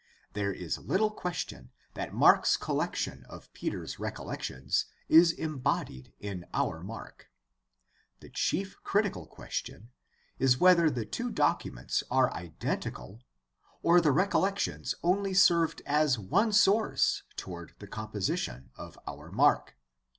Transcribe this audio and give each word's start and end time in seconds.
There 0.33 0.51
is 0.51 0.79
little 0.79 1.11
question 1.11 1.69
that 1.93 2.11
Mark's 2.11 2.57
collection 2.57 3.23
of 3.29 3.53
Peter's 3.53 3.99
recollections 3.99 4.85
is 5.07 5.31
embodied 5.31 6.11
in 6.19 6.47
our 6.55 6.81
Mark. 6.83 7.29
The 8.19 8.31
chief 8.31 8.81
critical 8.83 9.27
question 9.27 9.91
is 10.39 10.57
whether 10.57 10.89
the 10.89 11.05
two 11.05 11.29
documents 11.29 12.03
are 12.09 12.33
identical 12.33 13.21
or 13.83 14.01
the 14.01 14.11
recollections 14.11 14.95
only 15.03 15.35
served 15.35 15.83
as 15.85 16.17
one 16.17 16.51
source 16.51 17.21
toward 17.35 17.75
the 17.77 17.85
com 17.85 18.09
position 18.09 18.71
of 18.75 18.97
our 19.05 19.31
Mark. 19.31 19.77